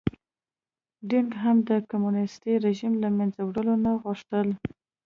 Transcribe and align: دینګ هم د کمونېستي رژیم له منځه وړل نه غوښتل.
دینګ 1.09 1.29
هم 1.43 1.57
د 1.69 1.71
کمونېستي 1.89 2.53
رژیم 2.65 2.93
له 3.03 3.09
منځه 3.17 3.41
وړل 3.45 3.69
نه 3.85 3.91
غوښتل. 4.01 4.47